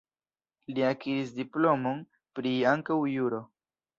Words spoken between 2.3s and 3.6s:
pri ankaŭ juro.